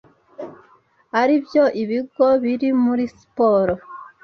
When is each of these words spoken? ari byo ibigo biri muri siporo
ari 1.21 1.35
byo 1.45 1.63
ibigo 1.81 2.27
biri 2.43 2.69
muri 2.83 3.03
siporo 3.17 3.73